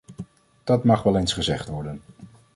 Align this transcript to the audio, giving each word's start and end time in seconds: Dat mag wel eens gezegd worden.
Dat 0.63 0.83
mag 0.83 1.03
wel 1.03 1.17
eens 1.17 1.33
gezegd 1.33 1.67
worden. 1.67 2.01